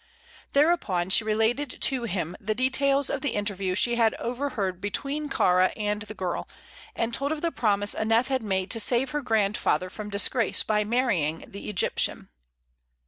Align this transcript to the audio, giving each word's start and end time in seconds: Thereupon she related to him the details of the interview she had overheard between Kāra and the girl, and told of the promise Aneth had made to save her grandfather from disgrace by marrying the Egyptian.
Thereupon 0.53 1.11
she 1.11 1.23
related 1.23 1.69
to 1.79 2.05
him 2.05 2.35
the 2.39 2.55
details 2.55 3.07
of 3.11 3.21
the 3.21 3.35
interview 3.35 3.75
she 3.75 3.97
had 3.97 4.15
overheard 4.15 4.81
between 4.81 5.29
Kāra 5.29 5.71
and 5.77 6.01
the 6.01 6.15
girl, 6.15 6.49
and 6.95 7.13
told 7.13 7.31
of 7.31 7.43
the 7.43 7.51
promise 7.51 7.93
Aneth 7.93 8.27
had 8.29 8.41
made 8.41 8.71
to 8.71 8.79
save 8.79 9.11
her 9.11 9.21
grandfather 9.21 9.91
from 9.91 10.09
disgrace 10.09 10.63
by 10.63 10.83
marrying 10.83 11.45
the 11.47 11.69
Egyptian. 11.69 12.29